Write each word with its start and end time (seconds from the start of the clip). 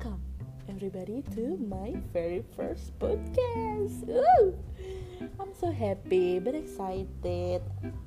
Welcome 0.00 0.24
everybody 0.64 1.20
to 1.36 1.60
my 1.60 1.92
very 2.08 2.40
first 2.56 2.96
podcast. 2.96 4.00
Woo! 4.08 4.56
I'm 5.36 5.52
so 5.52 5.68
happy, 5.68 6.40
but 6.40 6.56
excited. 6.56 7.60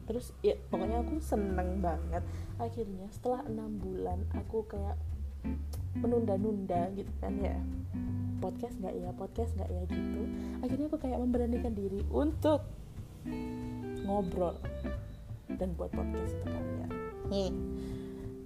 Terus 0.09 0.34
ya 0.41 0.57
pokoknya 0.73 1.05
aku 1.05 1.21
seneng 1.21 1.85
banget. 1.85 2.25
Akhirnya 2.57 3.05
setelah 3.13 3.45
enam 3.45 3.77
bulan 3.77 4.25
aku 4.34 4.66
kayak 4.66 4.98
menunda-nunda 5.93 6.89
gitu 6.98 7.13
kan 7.21 7.38
ya 7.38 7.61
podcast 8.41 8.73
nggak 8.81 8.95
ya 8.98 9.09
podcast 9.13 9.53
nggak 9.53 9.70
ya 9.70 9.81
gitu 9.94 10.21
akhirnya 10.66 10.89
aku 10.89 10.98
kayak 10.98 11.21
memberanikan 11.21 11.77
diri 11.77 12.02
untuk 12.09 12.66
ngobrol 14.02 14.57
dan 15.62 15.77
buat 15.77 15.94
podcast 15.94 16.34
untuk 16.41 16.57
kalian 16.57 16.89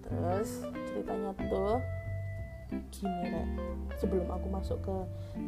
terus 0.04 0.68
ceritanya 0.92 1.32
tuh 1.48 1.80
gini 2.92 3.24
rek. 3.32 3.50
Sebelum 3.98 4.30
aku 4.30 4.48
masuk 4.52 4.80
ke 4.84 4.98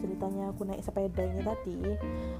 ceritanya 0.02 0.50
aku 0.50 0.66
naik 0.66 0.82
sepeda 0.82 1.22
ini 1.22 1.41
tadi 1.46 1.77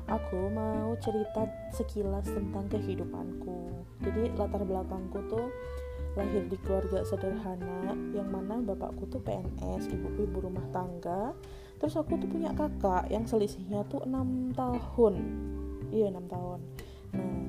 aku 0.10 0.50
mau 0.50 0.96
cerita 0.98 1.46
sekilas 1.76 2.26
tentang 2.30 2.66
kehidupanku. 2.72 3.86
Jadi 4.02 4.34
latar 4.40 4.64
belakangku 4.64 5.20
tuh 5.30 5.48
lahir 6.18 6.44
di 6.50 6.58
keluarga 6.66 7.06
sederhana 7.06 7.94
yang 8.12 8.28
mana 8.34 8.58
bapakku 8.60 9.06
tuh 9.08 9.22
PNS 9.22 9.92
ibuku 9.94 10.26
ibu 10.26 10.50
rumah 10.50 10.66
tangga. 10.74 11.36
Terus 11.80 11.96
aku 11.96 12.20
tuh 12.20 12.28
punya 12.28 12.52
kakak 12.52 13.08
yang 13.08 13.24
selisihnya 13.24 13.86
tuh 13.88 14.04
enam 14.04 14.52
tahun. 14.52 15.16
Iya 15.94 16.12
enam 16.12 16.26
tahun. 16.28 16.60
Nah 17.14 17.40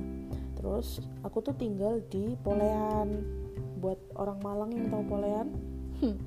terus 0.61 1.01
aku 1.25 1.41
tuh 1.41 1.57
tinggal 1.57 1.99
di 2.07 2.37
Polean. 2.45 3.09
Buat 3.81 3.97
orang 4.13 4.39
Malang 4.45 4.71
yang 4.77 4.93
tahu 4.93 5.03
Polean? 5.09 5.47
Hmm, 5.97 6.17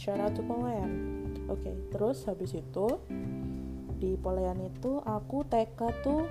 shout 0.00 0.16
out 0.16 0.32
to 0.32 0.40
oke 0.40 1.60
okay, 1.60 1.76
terus 1.92 2.24
habis 2.24 2.56
itu 2.56 2.88
di 4.00 4.16
Polean 4.16 4.56
itu 4.64 4.96
aku 5.04 5.44
TK 5.44 5.76
tuh 6.00 6.24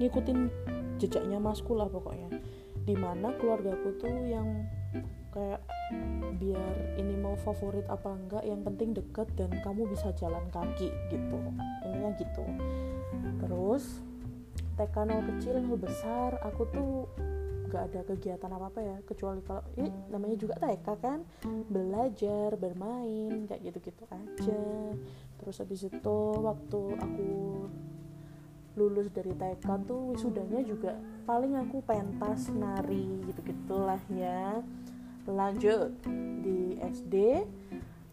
ngikutin 0.00 0.48
jejaknya 0.96 1.36
masku 1.36 1.76
lah 1.76 1.92
pokoknya. 1.92 2.32
Di 2.88 2.96
mana 2.96 3.36
keluargaku 3.36 4.00
tuh 4.00 4.16
yang 4.24 4.64
kayak 5.28 5.60
biar 6.40 6.96
ini 6.96 7.20
mau 7.20 7.36
favorit 7.36 7.84
apa 7.92 8.16
enggak 8.16 8.42
yang 8.48 8.64
penting 8.64 8.96
deket 8.96 9.28
dan 9.36 9.52
kamu 9.60 9.84
bisa 9.92 10.08
jalan 10.16 10.48
kaki 10.48 10.88
gitu. 11.12 11.36
Ininya 11.84 12.16
gitu. 12.16 12.44
Terus 13.44 14.00
TK 14.80 14.96
nol 15.04 15.20
kecil 15.36 15.60
nol 15.60 15.76
besar 15.76 16.40
aku 16.40 16.64
tuh 16.72 17.04
gak 17.76 17.92
ada 17.92 18.00
kegiatan 18.08 18.50
apa 18.56 18.66
apa 18.72 18.80
ya 18.80 18.96
kecuali 19.04 19.44
kalau 19.44 19.60
ini 19.76 19.92
namanya 20.08 20.36
juga 20.40 20.56
TK 20.56 20.86
kan 20.96 21.20
belajar 21.68 22.56
bermain 22.56 23.44
kayak 23.44 23.60
gitu 23.68 23.92
gitu 23.92 24.04
aja. 24.08 24.64
Terus 25.36 25.56
habis 25.60 25.84
itu 25.84 26.18
waktu 26.40 26.80
aku 26.96 27.28
lulus 28.80 29.12
dari 29.12 29.36
TK 29.36 29.68
tuh 29.84 30.16
wisudanya 30.16 30.64
juga 30.64 30.96
paling 31.28 31.60
aku 31.60 31.84
pentas 31.84 32.48
nari 32.48 33.28
gitu 33.28 33.44
gitulah 33.44 34.00
ya. 34.08 34.64
Lanjut 35.28 35.92
di 36.40 36.80
SD 36.80 37.44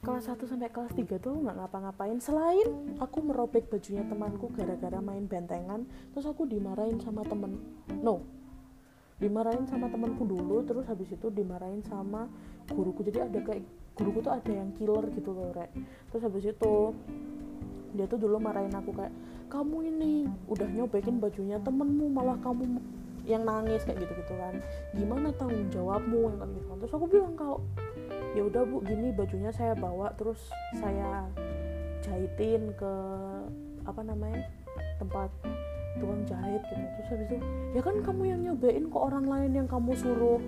kelas 0.03 0.27
1 0.27 0.43
sampai 0.43 0.67
kelas 0.67 0.91
3 0.91 1.23
tuh 1.23 1.39
nggak 1.39 1.55
ngapa-ngapain. 1.55 2.19
Selain 2.19 2.67
aku 2.99 3.23
merobek 3.23 3.71
bajunya 3.71 4.03
temanku 4.03 4.51
gara-gara 4.51 4.99
main 4.99 5.23
bentengan 5.23 5.87
terus 6.11 6.27
aku 6.27 6.43
dimarahin 6.43 6.99
sama 6.99 7.23
temen 7.23 7.63
no 8.03 8.42
dimarahin 9.21 9.65
sama 9.69 9.89
temanku 9.89 10.25
dulu 10.25 10.65
terus 10.65 10.85
habis 10.89 11.09
itu 11.13 11.27
dimarahin 11.29 11.81
sama 11.85 12.29
guruku. 12.69 13.05
Jadi 13.05 13.19
ada 13.21 13.39
kayak 13.41 13.63
guruku 13.93 14.25
tuh 14.25 14.33
ada 14.33 14.51
yang 14.51 14.73
killer 14.77 15.05
gitu 15.13 15.31
loh 15.33 15.53
rek. 15.53 15.69
Terus 16.09 16.21
habis 16.25 16.43
itu 16.49 16.73
dia 17.93 18.05
tuh 18.09 18.17
dulu 18.17 18.41
marahin 18.41 18.73
aku 18.73 18.89
kayak 18.93 19.13
kamu 19.53 19.93
ini 19.93 20.25
udah 20.49 20.65
nyobekin 20.65 21.21
bajunya 21.21 21.61
temenmu 21.61 22.09
malah 22.09 22.41
kamu 22.41 22.81
yang 23.23 23.45
nangis 23.45 23.85
kayak 23.85 24.01
gitu 24.01 24.13
gitu 24.17 24.33
kan. 24.35 24.57
Gimana 24.97 25.29
tanggung 25.37 25.69
jawabmu? 25.69 26.33
Yang 26.33 26.39
kayak 26.41 26.51
gitu 26.57 26.67
kan 26.67 26.77
terus 26.81 26.93
aku 26.97 27.05
bilang 27.05 27.33
kalau 27.37 27.57
ya 28.33 28.41
udah 28.49 28.65
bu 28.65 28.81
gini 28.81 29.13
bajunya 29.13 29.53
saya 29.53 29.77
bawa 29.77 30.09
terus 30.17 30.41
saya 30.81 31.29
jahitin 32.01 32.73
ke 32.73 32.93
apa 33.85 34.01
namanya 34.01 34.41
tempat 34.97 35.29
tukang 36.01 36.23
jahit 36.25 36.61
gitu. 36.65 36.83
Terus 36.97 37.07
habis 37.11 37.27
itu 37.29 37.37
ya 37.73 37.81
kan 37.81 37.95
kamu 38.01 38.23
yang 38.29 38.39
nyobain 38.41 38.85
ke 38.89 38.97
orang 38.97 39.25
lain 39.25 39.51
yang 39.53 39.67
kamu 39.69 39.91
suruh 39.97 40.41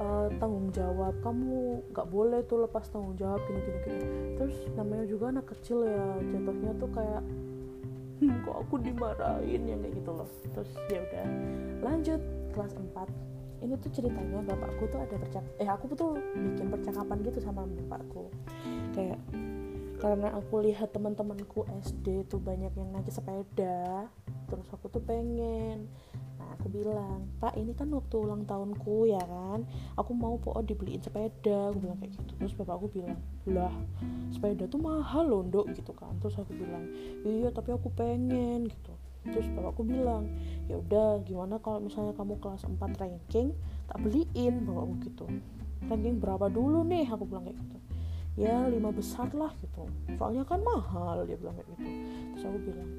uh, 0.00 0.28
tanggung 0.40 0.68
jawab. 0.72 1.14
Kamu 1.20 1.82
nggak 1.92 2.08
boleh 2.08 2.40
tuh 2.46 2.64
lepas 2.64 2.84
tanggung 2.88 3.16
jawab 3.16 3.40
gini 3.48 3.60
gini 3.64 3.78
gini. 3.84 4.04
Terus 4.40 4.56
namanya 4.74 5.04
juga 5.08 5.24
anak 5.32 5.46
kecil 5.56 5.84
ya 5.84 6.06
jatuhnya 6.32 6.72
tuh 6.76 6.90
kayak 6.92 7.22
hmm, 8.20 8.36
kok 8.44 8.56
aku 8.66 8.74
dimarahin 8.82 9.62
yang 9.64 9.80
kayak 9.82 9.94
gitu 9.96 10.10
loh. 10.12 10.28
Terus 10.54 10.70
ya 10.90 11.00
udah 11.02 11.26
lanjut 11.84 12.20
kelas 12.52 12.74
4 12.74 13.28
ini 13.58 13.74
tuh 13.82 13.90
ceritanya 13.90 14.38
bapakku 14.46 14.86
tuh 14.86 15.02
ada 15.02 15.18
percak 15.18 15.42
eh 15.58 15.66
aku 15.66 15.90
tuh 15.98 16.14
bikin 16.30 16.70
percakapan 16.70 17.16
gitu 17.26 17.38
sama 17.42 17.66
bapakku. 17.66 18.30
Kayak 18.94 19.18
karena 19.98 20.30
aku 20.38 20.62
lihat 20.62 20.94
teman-temanku 20.94 21.66
SD 21.82 22.30
tuh 22.30 22.38
banyak 22.38 22.70
yang 22.78 22.88
naik 22.94 23.10
sepeda 23.10 24.06
terus 24.48 24.64
aku 24.72 24.88
tuh 24.88 25.02
pengen. 25.02 25.90
Nah 26.38 26.54
aku 26.54 26.70
bilang 26.70 27.26
pak 27.42 27.58
ini 27.58 27.74
kan 27.74 27.90
waktu 27.90 28.14
ulang 28.14 28.46
tahunku 28.46 29.10
ya 29.10 29.20
kan? 29.20 29.66
Aku 29.98 30.14
mau 30.14 30.38
po 30.38 30.54
dibeliin 30.62 31.02
sepeda. 31.02 31.74
Aku 31.74 31.82
bilang 31.82 31.98
kayak 31.98 32.14
gitu. 32.14 32.32
Terus 32.38 32.54
bapak 32.54 32.74
aku 32.78 32.86
bilang 32.94 33.18
lah 33.50 33.74
sepeda 34.30 34.64
tuh 34.70 34.80
mahal 34.80 35.26
loh 35.26 35.42
dok 35.42 35.66
gitu 35.74 35.90
kan. 35.92 36.14
Terus 36.22 36.38
aku 36.38 36.54
bilang 36.54 36.88
iya 37.26 37.50
tapi 37.50 37.74
aku 37.74 37.90
pengen 37.92 38.70
gitu. 38.70 38.94
Terus 39.28 39.50
bapakku 39.52 39.82
bilang 39.82 40.30
ya 40.70 40.78
udah 40.78 41.20
gimana 41.26 41.58
kalau 41.58 41.82
misalnya 41.82 42.14
kamu 42.14 42.38
kelas 42.38 42.64
4 42.64 42.80
ranking 43.02 43.52
tak 43.90 43.98
beliin 44.00 44.62
bapakku 44.62 44.94
gitu. 45.04 45.26
Ranking 45.90 46.22
berapa 46.22 46.46
dulu 46.48 46.86
nih? 46.86 47.04
Aku 47.10 47.26
bilang 47.26 47.44
kayak 47.44 47.58
gitu 47.60 47.87
ya 48.38 48.70
lima 48.70 48.94
besar 48.94 49.26
lah 49.34 49.50
gitu. 49.58 49.90
Soalnya 50.14 50.46
kan 50.46 50.62
mahal 50.62 51.26
dia 51.26 51.34
bilang 51.34 51.58
kayak 51.58 51.68
gitu. 51.74 51.82
Terus 52.38 52.44
aku 52.46 52.58
bilang 52.62 52.90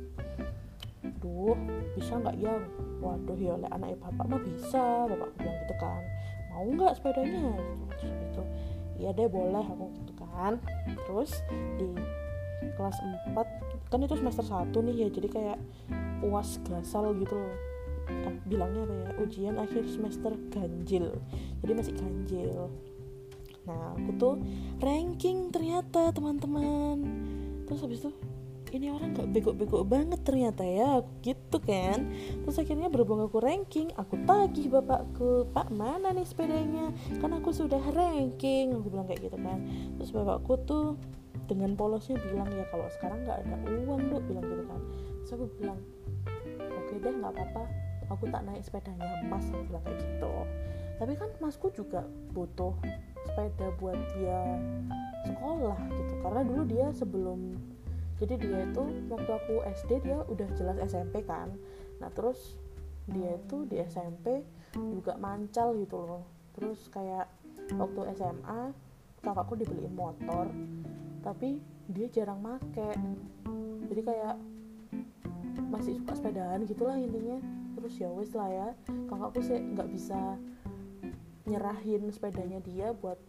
duh 1.23 1.55
bisa 1.95 2.19
nggak 2.19 2.35
ya? 2.35 2.59
Waduh 3.00 3.39
ya 3.39 3.55
anak 3.72 3.95
bapak 4.03 4.25
mah 4.27 4.41
bisa 4.44 5.07
bapak 5.07 5.31
bilang 5.39 5.55
gitu 5.63 5.75
kan. 5.79 6.03
Mau 6.51 6.67
nggak 6.67 6.94
sepedanya? 7.00 7.55
Terus 7.95 8.11
gitu 8.11 8.44
iya 9.00 9.16
deh 9.16 9.31
boleh 9.31 9.63
aku 9.63 9.88
gitu 10.03 10.13
kan. 10.19 10.59
Terus 11.07 11.31
di 11.79 11.88
kelas 12.75 13.00
4 13.31 13.88
kan 13.88 14.00
itu 14.03 14.19
semester 14.19 14.44
1 14.44 14.75
nih 14.75 14.95
ya 15.01 15.07
jadi 15.07 15.27
kayak 15.31 15.59
uas 16.27 16.59
gasal 16.67 17.16
gitu 17.16 17.39
loh. 17.39 17.56
Bilangnya 18.44 18.83
ya? 18.83 19.09
Ujian 19.23 19.56
akhir 19.56 19.88
semester 19.88 20.35
ganjil. 20.51 21.16
Jadi 21.63 21.71
masih 21.71 21.94
ganjil 21.95 22.67
nah 23.69 23.94
aku 23.94 24.12
tuh 24.18 24.34
ranking 24.81 25.53
ternyata 25.53 26.09
teman-teman. 26.09 26.97
Terus 27.69 27.85
habis 27.85 28.02
itu 28.02 28.12
ini 28.69 28.94
orang 28.94 29.18
gak 29.18 29.34
bego-bego 29.34 29.81
banget 29.81 30.22
ternyata 30.22 30.62
ya 30.62 31.02
gitu 31.22 31.57
kan. 31.62 32.09
Terus 32.46 32.57
akhirnya 32.57 32.90
berhubung 32.90 33.22
aku 33.22 33.41
ranking 33.41 33.94
aku 33.97 34.18
tagih 34.25 34.69
bapakku 34.69 35.50
pak 35.53 35.69
mana 35.74 36.13
nih 36.13 36.25
sepedanya? 36.25 36.94
Kan 37.22 37.34
aku 37.34 37.53
sudah 37.53 37.81
ranking 37.94 38.74
aku 38.74 38.90
bilang 38.90 39.06
kayak 39.09 39.30
gitu 39.30 39.38
kan. 39.38 39.66
Terus 39.97 40.09
bapakku 40.13 40.53
tuh 40.66 40.97
dengan 41.50 41.74
polosnya 41.74 42.18
bilang 42.30 42.50
ya 42.53 42.66
kalau 42.69 42.86
sekarang 42.94 43.25
nggak 43.25 43.41
ada 43.41 43.57
uang 43.86 44.01
dok 44.09 44.22
bilang 44.30 44.46
gitu 44.46 44.63
kan. 44.69 44.81
Terus 45.25 45.31
aku 45.34 45.46
bilang 45.57 45.80
oke 46.57 46.94
deh 46.97 47.13
nggak 47.13 47.34
apa-apa 47.34 47.63
aku 48.09 48.25
tak 48.34 48.41
naik 48.46 48.62
sepedanya 48.66 49.22
mas 49.30 49.45
aku 49.50 49.65
bilang 49.69 49.83
kayak 49.86 49.98
gitu. 50.01 50.33
Tapi 51.00 51.13
kan 51.15 51.30
masku 51.39 51.72
juga 51.72 52.04
butuh 52.36 52.75
sepeda 53.29 53.69
buat 53.77 53.97
dia 54.17 54.57
sekolah 55.29 55.77
gitu. 55.93 56.13
Karena 56.25 56.41
dulu 56.41 56.61
dia 56.65 56.87
sebelum 56.91 57.39
jadi 58.19 58.35
dia 58.35 58.59
itu 58.67 58.83
waktu 59.07 59.31
aku 59.31 59.55
SD 59.63 60.03
dia 60.03 60.19
udah 60.27 60.47
jelas 60.59 60.77
SMP 60.83 61.23
kan. 61.23 61.55
Nah 62.03 62.11
terus 62.11 62.59
dia 63.07 63.39
itu 63.39 63.63
di 63.63 63.79
SMP 63.79 64.43
juga 64.75 65.15
mancal 65.15 65.77
gitu 65.79 66.03
loh. 66.03 66.23
Terus 66.57 66.91
kayak 66.91 67.31
waktu 67.79 68.11
SMA 68.19 68.75
kakakku 69.23 69.55
dibeliin 69.55 69.95
motor 69.95 70.51
tapi 71.23 71.63
dia 71.87 72.11
jarang 72.11 72.43
make. 72.43 72.91
Jadi 73.89 74.01
kayak 74.03 74.35
masih 75.71 75.95
suka 76.03 76.13
sepedaan 76.19 76.67
gitulah 76.67 76.99
intinya. 76.99 77.39
Terus 77.79 77.95
ya 77.95 78.11
wes 78.11 78.35
lah 78.35 78.51
ya 78.51 78.67
kakakku 79.07 79.39
sih 79.39 79.55
nggak 79.55 79.87
bisa 79.95 80.35
nyerahin 81.47 82.12
sepedanya 82.12 82.59
dia 82.59 82.91
buat 82.91 83.19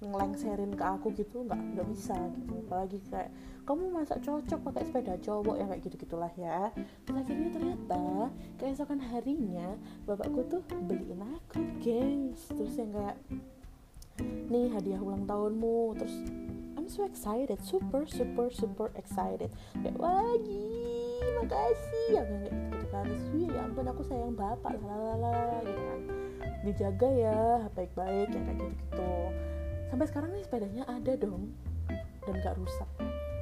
ngelengserin 0.00 0.72
ke 0.72 0.84
aku 0.84 1.12
gitu 1.12 1.44
nggak 1.44 1.60
nggak 1.76 1.88
bisa 1.92 2.16
gitu. 2.16 2.52
Apalagi 2.64 2.98
kayak 3.12 3.30
kamu 3.68 3.92
masa 3.92 4.16
cocok 4.16 4.60
pakai 4.72 4.82
sepeda 4.88 5.14
cowok 5.20 5.56
ya 5.60 5.64
kayak 5.68 5.82
gitu 5.84 5.96
gitulah 6.08 6.32
ya. 6.40 6.72
Terus 7.04 7.16
akhirnya 7.20 7.48
ternyata 7.52 8.04
keesokan 8.56 9.00
harinya 9.12 9.76
bapakku 10.08 10.40
tuh 10.48 10.64
beliin 10.88 11.20
aku 11.20 11.60
gengs. 11.84 12.48
Terus 12.48 12.74
yang 12.80 12.90
kayak 12.96 13.16
nih 14.48 14.72
hadiah 14.72 15.00
ulang 15.04 15.28
tahunmu. 15.28 16.00
Terus 16.00 16.16
I'm 16.80 16.88
so 16.88 17.04
excited 17.04 17.60
super 17.60 18.08
super 18.08 18.48
super 18.48 18.88
excited. 18.96 19.52
Kayak 19.84 20.00
wah 20.00 20.32
makasih. 21.44 22.08
Ya 22.08 22.22
kayak 22.24 22.40
gitu 22.48 22.79
kan 22.90 23.06
terus 23.06 23.24
ya 23.34 23.62
ampun 23.64 23.86
aku 23.86 24.02
sayang 24.04 24.34
bapak. 24.34 24.74
Lalala 24.82 25.62
gitu 25.64 25.80
kan. 25.80 26.00
Dijaga 26.66 27.08
ya 27.08 27.38
baik-baik 27.72 28.28
ya 28.34 28.40
kayak 28.44 28.58
gitu 28.58 28.74
gitu 28.74 29.12
sampai 29.90 30.06
sekarang 30.06 30.30
nih 30.30 30.42
sepedanya 30.46 30.82
ada 30.86 31.12
dong 31.18 31.50
dan 32.22 32.34
gak 32.42 32.54
rusak. 32.54 32.90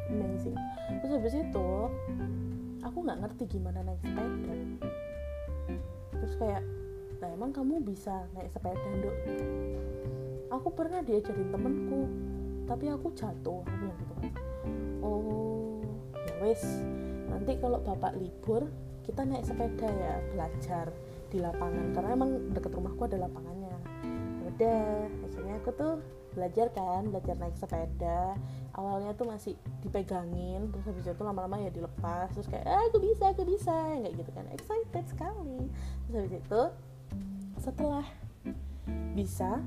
Amazing. 0.09 0.57
Terus 1.05 1.13
habis 1.13 1.35
itu 1.37 1.69
aku 2.81 2.99
nggak 3.05 3.21
ngerti 3.21 3.45
gimana 3.59 3.85
naik 3.85 4.01
sepeda. 4.01 4.55
Terus 6.17 6.35
kayak 6.41 6.63
nah 7.19 7.29
emang 7.35 7.51
kamu 7.51 7.83
bisa 7.83 8.31
naik 8.33 8.49
sepeda 8.55 8.89
dok 9.03 9.17
aku 10.49 10.69
pernah 10.73 11.03
diajarin 11.05 11.51
temenku 11.53 12.03
tapi 12.69 12.89
aku 12.89 13.13
jatuh. 13.17 13.65
Aku 13.65 13.75
bilang 13.81 13.99
gitu 14.01 14.15
kan. 14.17 14.33
Oh 15.05 15.81
ya 16.15 16.35
wes 16.45 16.63
nanti 17.29 17.53
kalau 17.61 17.81
bapak 17.85 18.17
libur 18.17 18.69
kita 19.09 19.25
naik 19.25 19.49
sepeda 19.49 19.89
ya 19.89 20.21
belajar 20.37 20.93
di 21.33 21.41
lapangan. 21.41 21.97
Karena 21.97 22.11
emang 22.13 22.53
deket 22.53 22.77
rumahku 22.77 23.09
ada 23.09 23.25
lapangannya. 23.25 23.73
Ya 24.45 24.47
udah 24.53 24.85
akhirnya 25.25 25.55
aku 25.65 25.71
tuh 25.73 25.93
belajar 26.37 26.69
kan 26.77 27.09
belajar 27.09 27.35
naik 27.41 27.57
sepeda. 27.57 28.37
Awalnya 28.77 29.17
tuh 29.17 29.27
masih 29.33 29.57
dipegangin 29.81 30.69
terus 30.69 30.85
habis 30.85 31.09
itu 31.09 31.25
lama-lama 31.25 31.57
ya 31.57 31.73
dilepas. 31.73 32.29
Terus 32.37 32.53
kayak 32.53 32.69
ah, 32.69 32.85
aku 32.85 33.01
bisa 33.01 33.33
aku 33.33 33.49
bisa. 33.49 33.73
Kayak 33.97 34.13
gitu 34.21 34.31
kan 34.37 34.47
excited 34.53 35.05
sekali. 35.09 35.73
Terus 36.05 36.15
habis 36.21 36.35
itu 36.37 36.63
setelah 37.65 38.05
bisa 39.17 39.65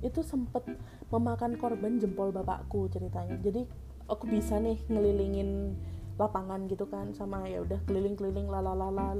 itu 0.00 0.24
sempet 0.24 0.64
memakan 1.10 1.58
korban 1.58 1.98
jempol 1.98 2.30
bapakku 2.30 2.86
ceritanya. 2.86 3.34
Jadi 3.42 3.66
aku 4.06 4.30
bisa 4.30 4.62
nih 4.62 4.78
ngelilingin 4.86 5.74
lapangan 6.20 6.68
gitu 6.68 6.84
kan 6.84 7.16
sama 7.16 7.48
ya 7.48 7.64
udah 7.64 7.80
keliling-keliling 7.88 8.52
lalalala 8.52 9.16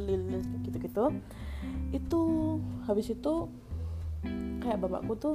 gitu-gitu. 0.60 1.16
Itu 1.96 2.20
habis 2.84 3.08
itu 3.08 3.48
kayak 4.60 4.84
bapakku 4.84 5.16
tuh 5.16 5.34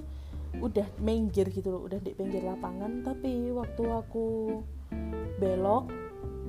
udah 0.62 0.88
minggir 1.04 1.50
gitu 1.52 1.74
loh 1.74 1.82
udah 1.90 1.98
di 1.98 2.14
pinggir 2.14 2.46
lapangan. 2.46 3.02
Tapi 3.02 3.50
waktu 3.50 3.84
aku 3.90 4.62
belok 5.42 5.90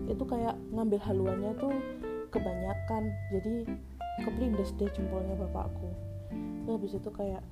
itu 0.07 0.23
kayak 0.29 0.55
ngambil 0.71 1.01
haluannya 1.01 1.53
tuh 1.57 1.73
kebanyakan. 2.29 3.09
Jadi 3.33 3.65
keplindes 4.21 4.77
deh 4.77 4.93
jempolnya 4.93 5.35
bapakku. 5.41 5.89
Terus 6.67 6.77
habis 6.77 6.93
itu 6.99 7.11
kayak 7.15 7.43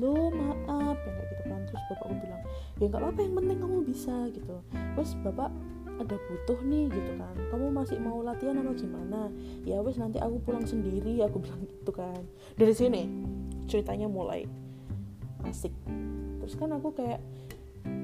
lo 0.00 0.32
maaf 0.32 0.96
ya 1.04 1.12
gitu 1.36 1.42
kan. 1.52 1.60
Terus 1.68 1.82
bapakku 1.92 2.16
bilang 2.16 2.42
ya 2.80 2.88
nggak 2.88 3.02
apa-apa 3.04 3.20
yang 3.20 3.34
penting 3.36 3.58
kamu 3.60 3.78
bisa 3.84 4.14
gitu. 4.32 4.56
Terus 4.72 5.10
bapak 5.20 5.52
ada 6.00 6.16
butuh 6.18 6.58
nih 6.66 6.90
gitu 6.90 7.12
kan. 7.20 7.34
Kamu 7.50 7.70
masih 7.70 7.98
mau 8.02 8.18
latihan 8.20 8.58
apa 8.58 8.72
gimana? 8.74 9.30
Ya 9.62 9.78
wes 9.80 9.98
nanti 9.98 10.18
aku 10.18 10.42
pulang 10.42 10.66
sendiri 10.66 11.22
aku 11.22 11.40
bilang 11.44 11.62
gitu 11.66 11.92
kan. 11.94 12.20
Dari 12.58 12.74
sini 12.74 13.02
ceritanya 13.70 14.10
mulai 14.10 14.46
asik. 15.46 15.72
Terus 16.42 16.54
kan 16.58 16.72
aku 16.74 16.92
kayak 16.92 17.20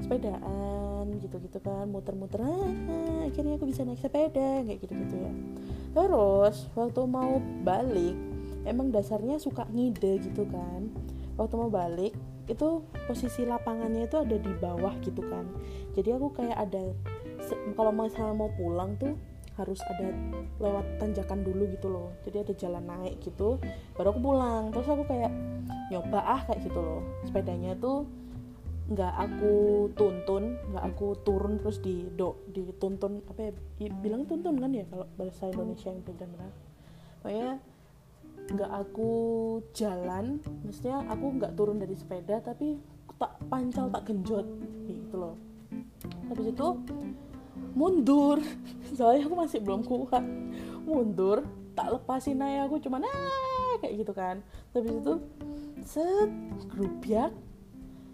sepedaan 0.05 1.09
gitu-gitu 1.25 1.57
kan 1.65 1.89
muter-muter 1.89 2.45
ah, 2.45 3.25
akhirnya 3.25 3.57
aku 3.57 3.73
bisa 3.73 3.81
naik 3.81 4.01
sepeda 4.01 4.61
kayak 4.65 4.79
gitu-gitu 4.85 5.17
ya. 5.17 5.33
Terus 5.97 6.69
waktu 6.77 7.01
mau 7.09 7.41
balik 7.65 8.17
emang 8.69 8.93
dasarnya 8.93 9.41
suka 9.41 9.65
ngide 9.73 10.21
gitu 10.21 10.45
kan. 10.49 10.93
Waktu 11.41 11.55
mau 11.57 11.73
balik 11.73 12.13
itu 12.51 12.83
posisi 13.07 13.47
lapangannya 13.47 14.11
itu 14.11 14.17
ada 14.19 14.37
di 14.37 14.53
bawah 14.59 14.93
gitu 15.01 15.23
kan. 15.25 15.47
Jadi 15.95 16.09
aku 16.13 16.29
kayak 16.35 16.59
ada 16.59 16.93
kalau 17.75 17.93
misalnya 17.95 18.35
mau 18.35 18.51
pulang 18.55 18.97
tuh 18.99 19.15
harus 19.59 19.77
ada 19.85 20.09
lewat 20.57 20.87
tanjakan 20.97 21.45
dulu 21.45 21.69
gitu 21.69 21.93
loh. 21.93 22.09
Jadi 22.25 22.37
ada 22.49 22.53
jalan 22.57 22.85
naik 22.87 23.21
gitu 23.21 23.61
baru 23.95 24.17
aku 24.17 24.21
pulang. 24.25 24.73
Terus 24.73 24.89
aku 24.89 25.05
kayak 25.05 25.33
nyoba 25.93 26.21
ah 26.25 26.41
kayak 26.49 26.61
gitu 26.65 26.81
loh. 26.81 27.01
Sepedanya 27.29 27.77
tuh 27.77 28.09
nggak 28.91 29.15
aku 29.15 29.87
tuntun 29.95 30.59
nggak 30.75 30.85
aku 30.91 31.15
turun 31.23 31.63
terus 31.63 31.79
di 31.79 32.11
do 32.11 32.43
dituntun 32.51 33.23
apa 33.31 33.55
ya 33.79 33.87
bilang 34.03 34.27
tuntun 34.27 34.59
kan 34.59 34.75
ya 34.75 34.83
kalau 34.91 35.07
bahasa 35.15 35.47
Indonesia 35.47 35.89
yang 35.93 36.03
benar. 36.03 36.51
Pokoknya 37.21 37.51
nggak 38.51 38.73
aku 38.73 39.11
jalan 39.77 40.43
maksudnya 40.67 41.07
aku 41.07 41.27
nggak 41.39 41.55
turun 41.55 41.79
dari 41.79 41.95
sepeda 41.95 42.43
tapi 42.43 42.83
tak 43.21 43.37
pancal 43.53 43.93
tak 43.93 44.09
genjot 44.09 44.49
gitu 44.89 45.15
loh. 45.15 45.37
Habis 46.33 46.51
itu 46.51 46.67
mundur. 47.73 48.39
Soalnya 48.97 49.27
aku 49.27 49.37
masih 49.37 49.59
belum 49.63 49.83
kuat. 49.87 50.25
Mundur 50.85 51.47
tak 51.75 51.97
lepasin 51.97 52.43
aja. 52.43 52.67
Aku 52.67 52.83
cuman 52.83 53.07
ah 53.07 53.75
kayak 53.81 53.95
gitu 54.05 54.13
kan. 54.13 54.43
Habis 54.77 54.95
itu 55.01 55.15
set 55.85 56.31
grubiak 56.69 57.33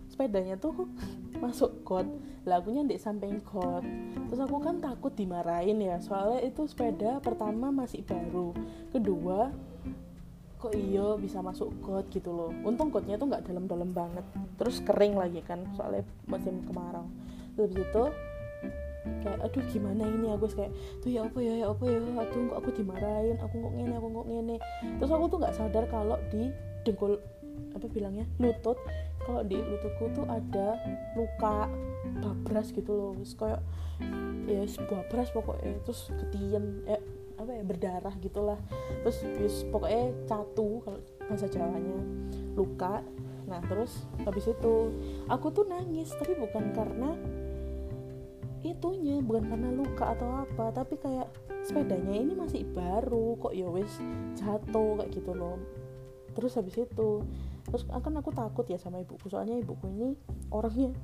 sepedanya 0.06 0.56
tuh 0.56 0.88
masuk 1.44 1.82
kot. 1.82 2.06
Lagunya 2.46 2.86
di 2.86 2.94
samping 2.96 3.42
kot. 3.42 3.82
Terus 4.30 4.40
aku 4.40 4.62
kan 4.62 4.78
takut 4.78 5.12
dimarahin 5.12 5.82
ya. 5.82 5.98
Soalnya 5.98 6.46
itu 6.46 6.64
sepeda 6.70 7.18
pertama 7.18 7.74
masih 7.74 8.06
baru. 8.06 8.54
Kedua 8.94 9.50
kok 10.56 10.72
iyo 10.72 11.20
bisa 11.20 11.44
masuk 11.44 11.68
kot 11.84 12.08
gitu 12.08 12.32
loh. 12.32 12.50
Untung 12.64 12.88
kotnya 12.88 13.20
tuh 13.20 13.28
nggak 13.28 13.44
dalam-dalam 13.44 13.90
banget. 13.92 14.24
Terus 14.56 14.80
kering 14.80 15.18
lagi 15.18 15.44
kan 15.44 15.66
soalnya 15.76 16.06
musim 16.30 16.64
kemarau. 16.64 17.04
Terus 17.58 17.72
itu 17.76 18.02
kayak 19.24 19.38
aduh 19.42 19.64
gimana 19.70 20.02
ini? 20.06 20.26
Aku 20.34 20.46
kayak 20.50 20.72
tuh 21.02 21.10
ya 21.10 21.26
apa 21.26 21.38
ya 21.42 21.54
ya 21.62 21.66
apa 21.70 21.84
ya 21.86 21.98
aduh 21.98 22.40
kok 22.50 22.56
aku 22.58 22.70
dimarahin 22.74 23.36
aku 23.42 23.54
kok 23.58 23.72
ngene 23.74 23.94
aku 23.96 24.08
kok 24.10 24.26
ngene. 24.28 24.56
Terus 24.98 25.10
aku 25.10 25.24
tuh 25.30 25.38
nggak 25.42 25.54
sadar 25.56 25.84
kalau 25.90 26.16
di 26.30 26.50
dengkul 26.86 27.18
apa 27.72 27.86
bilangnya 27.92 28.24
lutut 28.40 28.76
kalau 29.24 29.42
di 29.42 29.58
lututku 29.58 30.12
tuh 30.14 30.26
ada 30.28 30.78
luka 31.18 31.66
babras 32.22 32.70
gitu 32.70 32.92
loh. 32.94 33.12
Terus 33.18 33.34
kayak 33.34 33.60
ya 34.46 34.62
sebuah 34.62 35.10
beras 35.10 35.28
pokoknya 35.34 35.82
terus 35.82 36.10
ketien 36.14 36.86
ya 36.86 36.98
apa 37.36 37.50
ya 37.52 37.62
berdarah 37.66 38.14
gitulah. 38.22 38.58
Terus 39.04 39.18
yus, 39.38 39.56
pokoknya 39.68 40.14
catu 40.24 40.80
kalau 40.86 41.00
bahasa 41.28 41.46
Jawanya 41.50 41.98
luka. 42.56 43.04
Nah 43.46 43.60
terus 43.66 44.06
habis 44.26 44.46
itu 44.50 44.74
aku 45.30 45.54
tuh 45.54 45.64
nangis 45.68 46.10
tapi 46.16 46.34
bukan 46.34 46.74
karena 46.74 47.14
itunya 48.74 49.22
bukan 49.22 49.46
karena 49.46 49.70
luka 49.70 50.16
atau 50.18 50.42
apa 50.42 50.74
tapi 50.74 50.98
kayak 50.98 51.30
sepedanya 51.62 52.14
ini 52.14 52.32
masih 52.34 52.66
baru 52.74 53.38
kok 53.38 53.54
ya 53.54 53.66
wes 53.70 53.90
jatuh 54.34 54.98
kayak 54.98 55.10
gitu 55.14 55.32
loh. 55.34 55.58
Terus 56.34 56.58
habis 56.58 56.74
itu 56.74 57.10
terus 57.66 57.82
akan 57.90 58.22
aku 58.22 58.30
takut 58.30 58.66
ya 58.70 58.78
sama 58.78 59.02
ibuku 59.02 59.26
soalnya 59.26 59.58
ibuku 59.58 59.90
ini 59.90 60.14
orangnya 60.54 60.94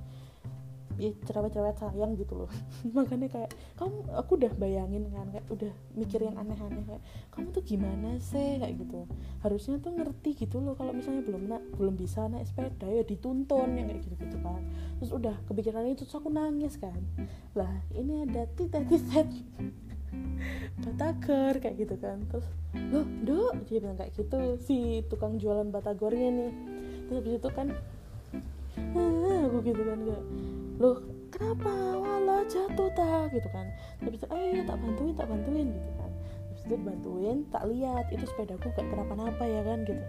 ya 1.00 1.10
cerewet-cerewet 1.24 1.76
sayang 1.78 2.12
gitu 2.16 2.44
loh. 2.44 2.50
Makanya 2.96 3.28
kayak 3.28 3.50
kamu 3.78 3.96
aku 4.12 4.30
udah 4.40 4.52
bayangin 4.56 5.08
kan 5.12 5.28
kayak 5.32 5.46
udah 5.48 5.72
mikir 5.96 6.20
yang 6.24 6.36
aneh-aneh 6.36 6.84
kayak 6.84 7.02
kamu 7.32 7.48
tuh 7.52 7.64
gimana 7.64 8.10
sih? 8.20 8.60
Kayak 8.60 8.74
gitu. 8.82 9.00
Harusnya 9.40 9.76
tuh 9.80 9.92
ngerti 9.96 10.30
gitu 10.36 10.60
loh 10.60 10.74
kalau 10.76 10.92
misalnya 10.92 11.22
belum 11.24 11.42
nak 11.48 11.62
belum 11.76 11.94
bisa 11.96 12.28
naik 12.28 12.48
sepeda 12.48 12.88
ya 12.88 13.02
dituntun 13.04 13.76
yang 13.76 13.86
kayak 13.88 14.00
gitu 14.04 14.14
gitu 14.18 14.38
kan. 14.40 14.60
Terus 15.00 15.10
udah 15.12 15.34
kepikiran 15.48 15.86
itu 15.88 16.04
terus 16.04 16.16
aku 16.18 16.28
nangis 16.28 16.76
kan. 16.76 16.98
Lah 17.56 17.72
ini 17.96 18.26
ada 18.28 18.48
titet-titet 18.56 19.28
batagor 20.84 21.54
kayak 21.60 21.76
gitu 21.78 21.94
kan. 21.98 22.22
Terus 22.28 22.46
loh 22.92 23.06
dok 23.24 23.52
dia 23.68 23.78
bilang 23.80 23.96
kayak 23.96 24.12
gitu 24.16 24.56
si 24.60 25.04
tukang 25.08 25.36
jualan 25.36 25.68
batagornya 25.68 26.28
nih. 26.32 26.52
Terus 27.08 27.16
habis 27.20 27.34
itu 27.40 27.50
kan 27.52 27.68
ah, 28.96 29.40
aku 29.48 29.58
gitu 29.64 29.82
kan 29.84 29.98
kayak 30.00 30.24
loh 30.82 30.98
kenapa? 31.30 31.70
Wala 32.02 32.42
jatuh 32.50 32.90
tak 32.98 33.30
gitu 33.30 33.46
kan. 33.54 33.70
Terus 34.02 34.18
itu 34.18 34.26
ayo 34.34 34.66
tak 34.66 34.76
bantuin 34.82 35.14
tak 35.14 35.28
bantuin 35.30 35.66
gitu 35.70 35.90
kan. 35.94 36.10
Terus 36.50 36.62
itu 36.66 36.76
bantuin 36.82 37.36
tak 37.54 37.62
lihat 37.70 38.06
itu 38.10 38.24
sepedaku 38.26 38.66
gak 38.74 38.86
kenapa-napa 38.90 39.44
ya 39.46 39.62
kan 39.62 39.86
gitu. 39.86 40.02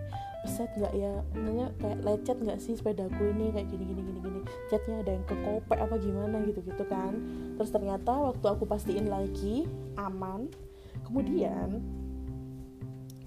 Beset 0.44 0.70
nggak 0.76 0.94
ya 0.98 1.14
namanya 1.38 1.72
kayak 1.80 2.00
lecet 2.04 2.38
nggak 2.42 2.60
sih 2.60 2.74
sepedaku 2.76 3.32
ini 3.38 3.54
kayak 3.54 3.70
gini 3.70 3.84
gini 3.86 4.02
gini 4.02 4.20
gini. 4.20 4.42
Catnya 4.74 4.96
ada 5.06 5.12
yang 5.14 5.26
kekopek 5.30 5.78
apa 5.78 5.96
gimana 6.02 6.38
gitu 6.50 6.60
gitu 6.66 6.84
kan. 6.90 7.14
Terus 7.62 7.70
ternyata 7.70 8.34
waktu 8.34 8.46
aku 8.50 8.66
pastiin 8.66 9.08
lagi 9.14 9.70
aman. 10.02 10.50
Kemudian 11.06 11.86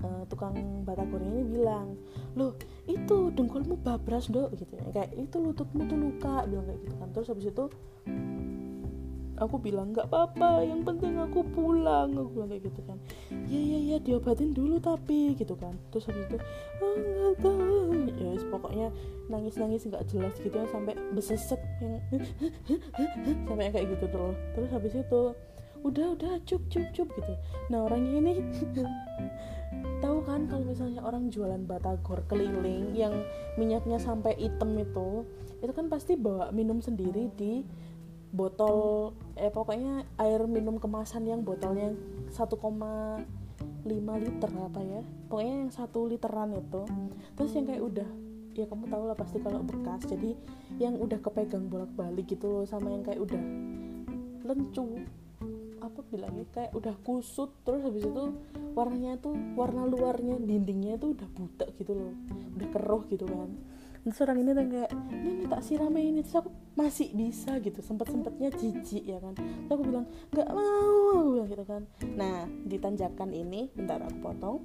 uh, 0.02 0.22
tukang 0.28 0.84
batagor 0.84 1.22
ini 1.22 1.42
bilang 1.46 1.96
loh 2.36 2.58
itu 2.86 3.18
dengkulmu 3.34 3.82
babras 3.82 4.30
dok 4.30 4.54
gitu 4.54 4.78
ya. 4.78 4.86
Kayak 4.94 5.10
itu 5.18 5.36
lututmu 5.42 5.82
tuh 5.90 5.98
luka 5.98 6.46
bilang 6.46 6.66
kayak 6.70 6.80
gitu 6.86 6.94
kan. 6.98 7.08
Terus 7.10 7.26
habis 7.34 7.46
itu 7.50 7.64
aku 9.36 9.60
bilang 9.60 9.92
nggak 9.92 10.08
apa-apa 10.08 10.64
yang 10.64 10.80
penting 10.80 11.20
aku 11.20 11.44
pulang 11.52 12.16
aku 12.16 12.30
bilang 12.40 12.48
kayak 12.54 12.64
gitu 12.70 12.80
kan. 12.86 12.98
Ya 13.50 13.60
ya 13.60 13.78
ya 13.94 13.96
diobatin 14.00 14.54
dulu 14.54 14.78
tapi 14.78 15.34
gitu 15.34 15.54
kan. 15.58 15.74
Terus 15.90 16.06
habis 16.08 16.24
itu 16.30 16.38
oh 16.80 16.94
nggak 16.94 17.34
tahu. 17.42 17.78
Ya 18.16 18.30
pokoknya 18.48 18.88
nangis 19.26 19.54
nangis 19.58 19.82
nggak 19.84 20.06
jelas 20.06 20.34
gitu 20.38 20.54
ya 20.54 20.66
sampai 20.70 20.94
besesek 21.12 21.58
yang 21.82 21.98
sampai 23.50 23.74
kayak 23.74 23.90
gitu 23.98 24.06
tuh 24.06 24.32
terus 24.54 24.70
habis 24.70 24.94
itu 24.94 25.22
udah 25.82 26.06
udah 26.18 26.32
cup 26.46 26.62
cup 26.70 26.86
cup 26.94 27.08
gitu. 27.14 27.34
Nah 27.70 27.86
orangnya 27.86 28.18
ini 28.22 28.32
kan 30.36 30.44
kalau 30.52 30.68
misalnya 30.68 31.00
orang 31.00 31.32
jualan 31.32 31.64
batagor 31.64 32.20
keliling 32.28 32.92
yang 32.92 33.24
minyaknya 33.56 33.96
sampai 33.96 34.36
hitam 34.36 34.76
itu 34.76 35.24
itu 35.64 35.72
kan 35.72 35.88
pasti 35.88 36.12
bawa 36.12 36.52
minum 36.52 36.84
sendiri 36.84 37.32
di 37.32 37.64
botol 38.36 39.16
eh 39.32 39.48
pokoknya 39.48 40.04
air 40.20 40.44
minum 40.44 40.76
kemasan 40.76 41.24
yang 41.24 41.40
botolnya 41.40 41.96
1,5 42.28 42.52
liter 43.88 44.50
apa 44.60 44.80
ya. 44.84 45.00
Pokoknya 45.32 45.54
yang 45.64 45.72
satu 45.72 46.04
literan 46.04 46.52
itu. 46.52 46.84
Terus 47.32 47.50
yang 47.56 47.64
kayak 47.64 47.80
udah 47.80 48.08
ya 48.52 48.68
kamu 48.68 48.84
tahu 48.92 49.02
lah 49.08 49.16
pasti 49.16 49.40
kalau 49.40 49.64
bekas. 49.64 50.04
Jadi 50.04 50.36
yang 50.76 51.00
udah 51.00 51.16
kepegang 51.16 51.72
bolak-balik 51.72 52.28
gitu 52.28 52.60
loh 52.60 52.68
sama 52.68 52.92
yang 52.92 53.00
kayak 53.00 53.24
udah 53.24 53.40
lencu 54.44 55.00
apa 55.86 56.02
bilangnya 56.10 56.46
kayak 56.50 56.74
udah 56.74 56.94
kusut 57.06 57.54
terus 57.62 57.80
habis 57.86 58.04
itu 58.04 58.24
warnanya 58.74 59.16
tuh 59.22 59.34
warna 59.54 59.86
luarnya 59.86 60.36
dindingnya 60.36 60.98
tuh 60.98 61.14
udah 61.14 61.28
butek 61.30 61.70
gitu 61.78 61.94
loh. 61.94 62.12
Udah 62.58 62.68
keruh 62.74 63.02
gitu 63.06 63.24
kan. 63.24 63.50
Terus 64.06 64.22
orang 64.22 64.38
ini 64.38 64.50
tuh 64.54 64.66
kayak 64.70 64.92
ini 65.18 65.44
tak 65.50 65.62
siramnya 65.66 66.02
ini. 66.02 66.20
Terus 66.22 66.36
aku 66.38 66.50
masih 66.78 67.10
bisa 67.10 67.58
gitu 67.58 67.82
sempet 67.82 68.06
sempetnya 68.06 68.54
jijik 68.54 69.02
ya 69.02 69.18
kan. 69.18 69.34
Terus 69.34 69.72
aku 69.74 69.82
bilang 69.82 70.06
nggak 70.30 70.48
mau 70.54 71.26
aku 71.42 71.50
gitu 71.50 71.64
kan. 71.66 71.82
Nah 72.14 72.46
di 72.46 72.76
tanjakan 72.78 73.30
ini 73.34 73.66
bentar 73.74 73.98
aku 74.02 74.18
potong 74.22 74.58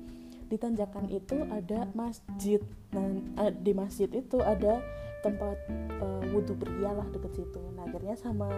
di 0.46 0.58
tanjakan 0.62 1.10
itu 1.10 1.42
ada 1.50 1.90
masjid. 1.98 2.62
Dan 2.94 3.34
uh, 3.40 3.50
di 3.50 3.72
masjid 3.74 4.12
itu 4.14 4.38
ada 4.46 4.78
tempat 5.26 5.58
uh, 6.02 6.22
wudhu 6.34 6.58
pria 6.58 6.94
lah 6.94 7.08
deket 7.10 7.42
situ. 7.42 7.62
Nah 7.78 7.90
akhirnya 7.90 8.14
sama 8.18 8.50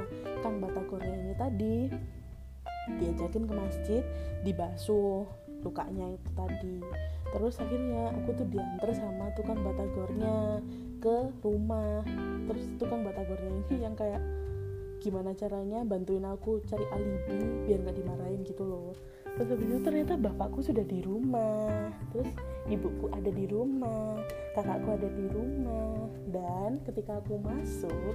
kang 0.43 0.59
batagornya 0.59 1.15
ini 1.15 1.33
tadi 1.39 1.75
diajakin 2.99 3.43
ke 3.47 3.53
masjid 3.53 4.03
dibasuh 4.43 5.25
lukanya 5.63 6.11
itu 6.11 6.29
tadi. 6.35 6.77
Terus 7.33 7.55
akhirnya 7.57 8.11
aku 8.13 8.29
tuh 8.35 8.47
diantar 8.51 8.89
sama 8.93 9.31
tukang 9.33 9.59
batagornya 9.63 10.59
ke 10.99 11.31
rumah. 11.41 12.03
Terus 12.51 12.65
tukang 12.77 13.01
batagornya 13.07 13.49
ini 13.49 13.75
yang 13.81 13.95
kayak 13.95 14.19
gimana 14.99 15.35
caranya 15.35 15.83
bantuin 15.83 16.23
aku 16.23 16.63
cari 16.63 16.87
alibi 16.95 17.67
biar 17.67 17.79
nggak 17.83 17.97
dimarahin? 17.97 18.23
gitu 18.43 18.63
loh. 18.67 18.91
Terus 19.33 19.49
habis 19.55 19.67
itu 19.71 19.79
ternyata 19.81 20.13
bapakku 20.19 20.59
sudah 20.61 20.85
di 20.85 20.99
rumah. 21.01 21.89
Terus 22.13 22.29
ibuku 22.69 23.09
ada 23.09 23.31
di 23.31 23.45
rumah 23.49 24.19
kakakku 24.53 24.89
ada 24.93 25.09
di 25.09 25.25
rumah. 25.31 26.05
Dan 26.29 26.83
ketika 26.85 27.17
aku 27.23 27.39
masuk 27.41 28.13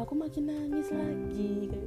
aku 0.00 0.12
makin 0.16 0.48
nangis 0.48 0.88
lagi 0.90 1.68
kayak 1.70 1.86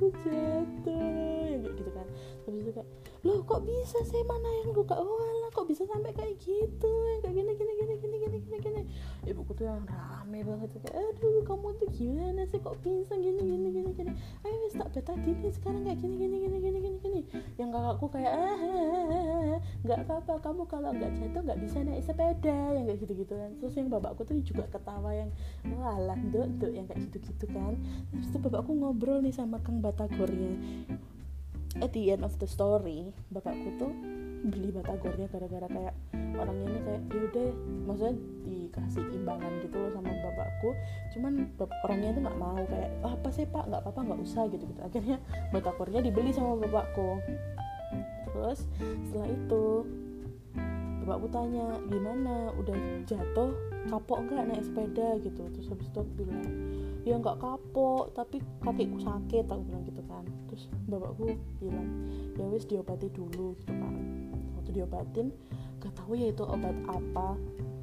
aku 0.00 0.16
jatuh 0.24 1.60
ya 1.60 1.68
gitu 1.76 1.90
kan 1.92 2.08
habis 2.48 2.64
itu 2.64 2.72
kayak 2.72 2.88
loh 3.20 3.44
kok 3.44 3.60
bisa 3.68 4.00
sih 4.08 4.24
mana 4.24 4.48
yang 4.64 4.72
luka 4.72 4.96
oh 4.96 5.20
alah 5.20 5.52
kok 5.52 5.68
bisa 5.68 5.84
sampai 5.84 6.08
kayak 6.16 6.40
gitu 6.40 6.88
ya 6.88 7.20
kayak 7.20 7.36
gini 7.36 7.52
gini 7.52 7.72
gini 7.76 7.94
gini 8.00 8.16
gini 8.16 8.38
gini 8.40 8.56
gini 8.64 8.82
ibuku 9.28 9.52
tuh 9.52 9.68
yang 9.68 9.84
rame 9.84 10.40
banget 10.40 10.72
kayak 10.72 10.96
aduh 10.96 11.44
kamu 11.44 11.68
tuh 11.76 11.88
gimana 11.92 12.48
sih 12.48 12.56
kok 12.64 12.80
bisa 12.80 13.12
gini 13.12 13.44
gini 13.44 13.68
gini 13.76 13.90
gini 13.92 14.12
ayo 14.40 14.56
wis 14.64 14.72
tak 14.72 14.88
beta 14.88 15.12
nih 15.20 15.52
sekarang 15.52 15.84
kayak 15.84 16.00
gini 16.00 16.16
gini 16.16 16.36
gini 16.48 16.56
gini 16.64 16.78
gini 16.80 16.98
gini 17.04 17.20
yang 17.60 17.68
kakakku 17.68 18.08
kayak 18.08 18.32
ah 18.40 19.19
nggak 19.86 19.98
apa-apa 20.06 20.34
kamu 20.44 20.62
kalau 20.68 20.90
nggak 20.92 21.12
jatuh 21.16 21.40
nggak 21.40 21.60
bisa 21.60 21.78
naik 21.80 22.02
sepeda 22.04 22.58
yang 22.76 22.84
kayak 22.84 23.00
gitu 23.00 23.12
gitu 23.24 23.34
kan 23.36 23.50
terus 23.60 23.74
yang 23.76 23.88
bapakku 23.88 24.22
tuh 24.28 24.36
juga 24.44 24.64
ketawa 24.68 25.10
yang 25.16 25.30
walah 25.78 26.18
dok 26.30 26.48
dok 26.60 26.72
yang 26.72 26.86
kayak 26.88 27.00
gitu 27.08 27.18
gitu 27.30 27.46
kan. 27.50 27.74
Terus 28.12 28.26
tuh 28.32 28.40
bapakku 28.42 28.72
ngobrol 28.76 29.24
nih 29.24 29.34
sama 29.34 29.62
kang 29.64 29.80
batagornya. 29.80 30.56
At 31.78 31.94
the 31.94 32.10
end 32.10 32.26
of 32.26 32.34
the 32.42 32.48
story 32.50 33.14
bapakku 33.30 33.78
tuh 33.78 33.92
beli 34.40 34.72
batagornya 34.72 35.28
gara-gara 35.28 35.68
kayak 35.68 35.94
orangnya 36.32 36.66
ini 36.72 36.80
kayak 36.80 37.02
yaudah 37.12 37.48
maksudnya 37.84 38.14
dikasih 38.48 39.04
imbangan 39.12 39.52
gitu 39.64 39.76
loh 39.76 39.90
sama 39.94 40.10
bapakku. 40.10 40.70
Cuman 41.16 41.32
orangnya 41.86 42.08
itu 42.16 42.20
nggak 42.24 42.38
mau 42.40 42.60
kayak 42.68 42.90
oh, 43.04 43.12
apa 43.14 43.28
sih 43.32 43.44
pak? 43.46 43.64
Nggak 43.68 43.80
apa-apa 43.86 44.00
nggak 44.10 44.20
usah 44.24 44.42
gitu 44.50 44.64
gitu 44.64 44.80
akhirnya 44.80 45.16
batagornya 45.54 46.00
dibeli 46.04 46.30
sama 46.34 46.58
bapakku 46.58 47.20
terus 48.30 48.66
setelah 49.08 49.28
itu 49.28 49.64
bapakku 51.10 51.28
tanya 51.32 51.66
gimana? 51.90 52.54
Udah 52.54 52.76
jatuh? 53.08 53.50
Kapok 53.88 54.28
nggak 54.28 54.46
naik 54.46 54.64
sepeda? 54.64 55.18
Gitu. 55.18 55.42
Terus 55.56 55.66
habis 55.72 55.86
itu 55.90 55.98
aku 55.98 56.12
bilang 56.22 56.44
ya 57.00 57.16
nggak 57.16 57.40
kapok 57.40 58.12
tapi 58.12 58.44
kakiku 58.60 59.00
sakit 59.00 59.44
aku 59.48 59.62
bilang 59.66 59.82
gitu 59.88 60.02
kan. 60.06 60.24
Terus 60.52 60.64
bapakku 60.86 61.34
bilang 61.58 61.88
ya 62.38 62.46
wis 62.46 62.64
diobati 62.68 63.10
dulu 63.10 63.58
gitu 63.58 63.72
kan. 63.74 63.94
Waktu 64.60 64.70
diobatin 64.76 65.34
gak 65.80 65.96
tahu 65.96 66.12
ya 66.14 66.30
itu 66.30 66.44
obat 66.44 66.76
apa. 66.86 67.34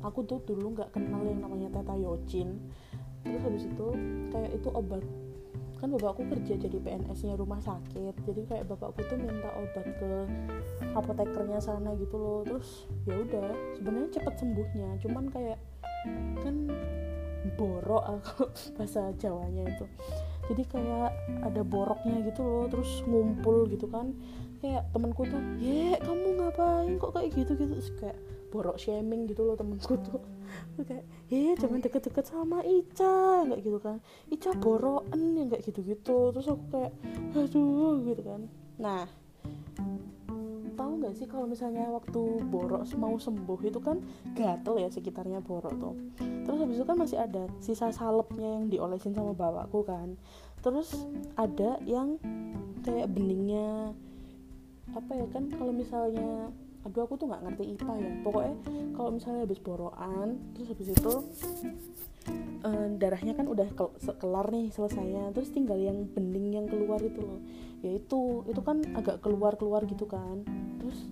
Aku 0.05 0.23
tuh 0.23 0.39
dulu 0.45 0.77
nggak 0.77 0.93
kenal 0.93 1.25
yang 1.25 1.41
namanya 1.41 1.73
teta 1.73 1.97
yocin. 1.97 2.61
Terus 3.25 3.41
habis 3.43 3.63
itu 3.67 3.87
kayak 4.31 4.55
itu 4.55 4.69
obat 4.71 5.03
kan 5.77 5.93
bapakku 5.93 6.25
kerja 6.25 6.57
jadi 6.57 6.77
PNS-nya 6.81 7.37
rumah 7.37 7.61
sakit. 7.61 8.13
Jadi 8.25 8.41
kayak 8.49 8.65
bapakku 8.67 9.05
tuh 9.05 9.17
minta 9.17 9.53
obat 9.53 9.85
ke 9.85 10.11
apotekernya 10.97 11.61
sana 11.61 11.93
gitu 11.95 12.17
loh. 12.17 12.41
Terus 12.43 12.89
ya 13.05 13.15
udah 13.21 13.47
sebenarnya 13.77 14.09
cepet 14.17 14.33
sembuhnya. 14.41 14.89
Cuman 15.05 15.25
kayak 15.29 15.59
kan 16.41 16.55
borok 17.55 18.03
aku 18.17 18.49
bahasa 18.75 19.13
Jawanya 19.21 19.69
itu. 19.69 19.85
Jadi 20.47 20.63
kayak 20.65 21.11
ada 21.43 21.61
boroknya 21.61 22.23
gitu 22.25 22.41
loh 22.41 22.65
terus 22.67 23.05
ngumpul 23.05 23.69
gitu 23.69 23.85
kan. 23.87 24.17
Kayak 24.57 24.89
temanku 24.89 25.29
tuh 25.29 25.41
ye 25.61 25.93
kamu 26.01 26.41
ngapain 26.41 26.97
kok 26.97 27.13
kayak 27.13 27.29
gitu 27.37 27.53
gitu? 27.53 27.73
Terus 27.77 27.91
kayak 28.01 28.17
borok 28.49 28.79
shaming 28.79 29.29
gitu 29.29 29.45
loh 29.45 29.53
temenku 29.53 29.99
tuh 30.01 30.19
kayak 30.83 31.05
ye 31.27 31.57
jangan 31.57 31.79
deket-deket 31.81 32.25
sama 32.25 32.61
Ica 32.63 33.45
kayak 33.47 33.61
gitu 33.61 33.79
kan. 33.81 33.97
Ica 34.29 34.51
borokan 34.57 35.35
yang 35.35 35.47
kayak 35.49 35.63
gitu-gitu. 35.65 36.31
Terus 36.33 36.47
aku 36.47 36.63
kayak 36.71 36.93
aduh 37.33 38.01
gitu 38.05 38.21
kan. 38.21 38.41
Nah 38.77 39.05
tahu 40.77 41.01
nggak 41.01 41.17
sih 41.17 41.25
kalau 41.25 41.49
misalnya 41.49 41.89
waktu 41.89 42.21
borok 42.53 42.85
mau 43.01 43.17
sembuh 43.17 43.59
itu 43.65 43.81
kan 43.81 43.97
gatel 44.37 44.77
ya 44.77 44.89
sekitarnya 44.93 45.41
borok 45.41 45.73
tuh. 45.81 45.95
Terus 46.45 46.59
habis 46.61 46.77
itu 46.77 46.85
kan 46.85 46.97
masih 47.01 47.17
ada 47.17 47.49
sisa 47.57 47.89
salepnya 47.89 48.61
yang 48.61 48.69
diolesin 48.69 49.17
sama 49.17 49.33
bapakku 49.33 49.81
kan. 49.83 50.15
Terus 50.61 50.93
ada 51.33 51.81
yang 51.83 52.21
kayak 52.85 53.09
beningnya 53.09 53.91
apa 54.95 55.11
ya 55.17 55.27
kan 55.33 55.51
kalau 55.51 55.73
misalnya 55.75 56.53
aduh 56.87 57.03
aku 57.03 57.19
tuh 57.19 57.27
nggak 57.27 57.43
ngerti 57.43 57.63
IPA 57.75 57.93
ya. 57.99 58.11
Pokoknya 58.23 58.55
kalau 58.95 59.09
misalnya 59.11 59.43
habis 59.43 59.59
borokan 59.59 60.27
terus 60.55 60.67
habis 60.71 60.87
itu 60.95 61.13
uh, 62.63 62.87
darahnya 62.95 63.33
kan 63.35 63.45
udah 63.51 63.67
kel 63.75 63.91
kelar 64.15 64.47
nih 64.49 64.71
selesainya. 64.71 65.35
Terus 65.35 65.51
tinggal 65.51 65.75
yang 65.75 66.07
bening 66.15 66.55
yang 66.55 66.65
keluar 66.71 67.03
itu 67.03 67.19
loh. 67.19 67.43
Ya 67.83 67.99
itu 67.99 68.47
itu 68.47 68.61
kan 68.63 68.81
agak 68.95 69.19
keluar 69.19 69.59
keluar 69.59 69.83
gitu 69.83 70.07
kan. 70.07 70.47
Terus 70.79 71.03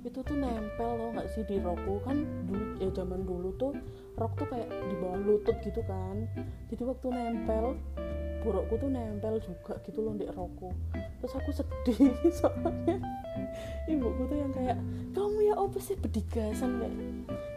itu 0.00 0.18
tuh 0.24 0.36
nempel 0.40 0.96
loh 0.96 1.12
nggak 1.12 1.28
sih 1.36 1.44
di 1.44 1.60
rokku 1.60 2.00
kan 2.08 2.24
dulu 2.48 2.80
ya 2.80 2.88
zaman 2.96 3.20
dulu 3.28 3.52
tuh 3.60 3.76
rok 4.18 4.32
tuh 4.38 4.46
kayak 4.50 4.68
di 4.68 4.94
bawah 4.98 5.20
lutut 5.22 5.56
gitu 5.62 5.80
kan. 5.86 6.26
Jadi 6.72 6.82
waktu 6.82 7.06
nempel 7.10 7.78
burukku 8.40 8.80
tuh 8.80 8.88
nempel 8.88 9.36
juga 9.44 9.76
gitu 9.84 10.00
loh 10.00 10.14
di 10.16 10.26
rokku. 10.26 10.72
Terus 11.20 11.34
aku 11.36 11.50
sedih 11.52 12.16
soalnya. 12.38 12.96
Ibuku 13.86 14.22
tuh 14.28 14.36
yang 14.38 14.52
kayak 14.54 14.78
kamu 15.12 15.38
ya 15.50 15.54
apa 15.56 15.78
sih 15.78 15.96
bedigasan 15.98 16.80
kayak 16.80 16.96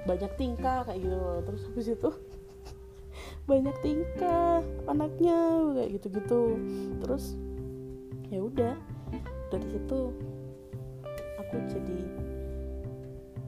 banyak 0.03 0.31
tingkah 0.35 0.83
kayak 0.83 0.99
gitu 1.01 1.15
loh. 1.15 1.39
Terus 1.47 1.61
habis 1.71 1.87
itu 1.87 2.09
banyak 3.49 3.75
tingkah 3.79 4.59
anaknya 4.87 5.37
kayak 5.79 5.89
gitu-gitu. 5.99 6.43
Terus 7.03 7.39
ya 8.27 8.39
udah 8.43 8.73
dari 9.53 9.67
situ 9.69 9.99
aku 11.37 11.55
jadi 11.69 11.99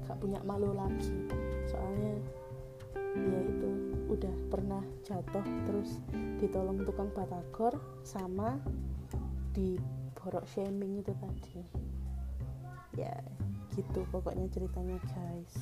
gak 0.08 0.18
punya 0.22 0.40
malu 0.48 0.72
lagi. 0.72 1.12
Soalnya 1.68 2.22
ya 3.16 3.40
itu 3.48 3.70
udah 4.12 4.36
pernah 4.52 4.84
jatuh 5.08 5.46
terus 5.66 6.00
ditolong 6.40 6.84
tukang 6.84 7.10
batagor 7.16 7.80
sama 8.04 8.60
di 9.56 9.80
borok 10.14 10.44
shaming 10.52 11.00
itu 11.00 11.14
tadi. 11.16 11.60
Ya 13.00 13.16
gitu 13.76 14.04
pokoknya 14.12 14.52
ceritanya 14.52 15.00
guys. 15.08 15.54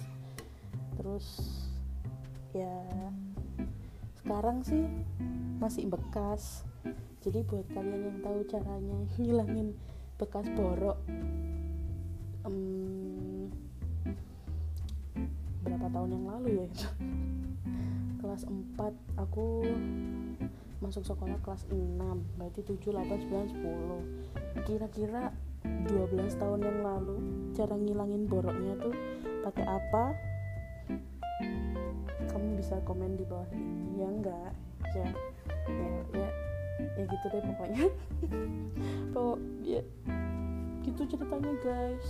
Terus 0.97 1.27
ya 2.53 2.73
sekarang 4.21 4.65
sih 4.65 4.85
masih 5.61 5.89
bekas. 5.89 6.65
Jadi 7.23 7.39
buat 7.47 7.67
kalian 7.71 8.11
yang 8.11 8.19
tahu 8.19 8.39
caranya 8.49 8.99
ngilangin 9.21 9.77
bekas 10.17 10.45
borok 10.55 10.99
aku 19.33 19.65
masuk 20.77 21.09
sekolah 21.09 21.41
kelas 21.41 21.65
6 21.65 21.97
berarti 22.37 22.61
7, 22.69 22.93
8, 22.93 23.33
9, 23.33 23.49
10 24.61 24.61
kira-kira 24.69 25.33
12 25.89 26.37
tahun 26.37 26.61
yang 26.61 26.79
lalu 26.85 27.17
cara 27.57 27.73
ngilangin 27.73 28.29
boroknya 28.29 28.77
tuh 28.77 28.93
pakai 29.41 29.65
apa? 29.65 30.13
Kamu 32.29 32.61
bisa 32.61 32.77
komen 32.85 33.17
di 33.17 33.25
bawah 33.25 33.49
ini 33.57 34.05
ya 34.05 34.07
enggak? 34.13 34.53
Ya 34.93 35.09
ya 35.65 35.89
ya, 36.13 36.29
ya 36.93 37.03
gitu 37.09 37.25
deh 37.33 37.41
pokoknya. 37.41 37.83
Pokok 39.17 39.39
ya 39.65 39.81
gitu 40.85 41.01
ceritanya 41.09 41.53
guys. 41.65 42.07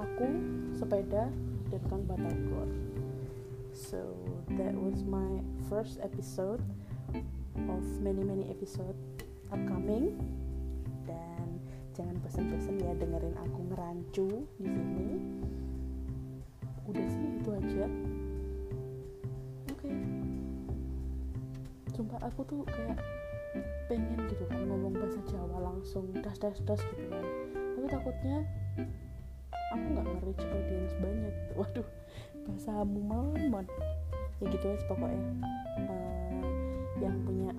Aku 0.00 0.32
sepeda 0.72 1.28
dan 1.68 1.82
kang 1.92 2.08
batagor 2.08 2.72
so 3.78 4.02
that 4.58 4.74
was 4.74 5.06
my 5.06 5.38
first 5.70 6.02
episode 6.02 6.58
of 7.70 7.82
many 8.02 8.26
many 8.26 8.50
episode 8.50 8.98
upcoming. 9.54 10.18
Dan 11.06 11.62
jangan 11.94 12.18
pesen-pesen 12.26 12.82
ya 12.82 12.90
dengerin 12.98 13.38
aku 13.38 13.58
ngerancu 13.70 14.28
di 14.58 14.66
sini. 14.66 15.10
Udah 16.90 17.06
sih 17.06 17.28
itu 17.38 17.50
aja. 17.54 17.86
Oke. 19.70 19.86
Okay. 19.86 19.96
sumpah 21.94 22.18
aku 22.26 22.40
tuh 22.50 22.62
kayak 22.66 22.98
pengen 23.86 24.26
gitu 24.26 24.42
kan 24.50 24.58
ngomong 24.66 24.94
bahasa 24.94 25.22
Jawa 25.30 25.70
langsung 25.70 26.10
das 26.18 26.34
das 26.42 26.58
das 26.66 26.82
gitu 26.82 27.06
kan. 27.14 27.22
Tapi 27.78 27.86
takutnya 27.86 28.42
aku 29.70 29.86
nggak 29.94 30.06
nge-reach 30.06 30.44
audience 30.50 30.94
banyak 30.98 31.30
gitu. 31.30 31.52
waduh 31.62 31.88
bahasamu 32.48 33.00
mon 33.04 33.66
ya 34.40 34.46
gitu 34.48 34.66
aja 34.72 34.84
pokoknya. 34.88 35.22
Uh, 35.84 36.80
yang 36.98 37.14
punya 37.22 37.52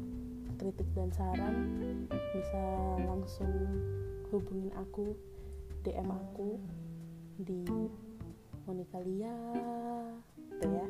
kritik 0.59 0.89
dan 0.97 1.13
saran 1.15 1.55
bisa 2.33 2.63
langsung 3.07 3.53
hubungin 4.33 4.73
aku 4.75 5.15
DM 5.85 6.09
aku 6.11 6.59
di 7.39 7.63
Monica 8.67 8.99
Lia 8.99 9.37
gitu 10.35 10.67
ya. 10.67 10.87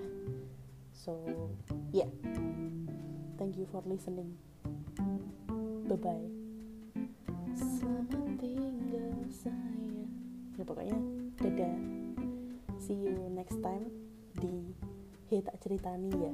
So 0.95 1.13
yeah 1.91 2.09
thank 3.35 3.59
you 3.59 3.67
for 3.69 3.83
listening. 3.85 4.39
Bye 5.85 5.99
bye 5.99 6.39
selamat 7.59 8.39
tinggal 8.39 9.11
saya 9.27 10.05
ya 10.55 10.63
pokoknya 10.63 10.97
dadah 11.39 11.98
see 12.89 13.05
you 13.05 13.29
next 13.37 13.61
time 13.61 13.85
di 14.41 14.73
Hei 15.29 15.45
tak 15.45 15.61
ceritani 15.61 16.09
ya 16.09 16.33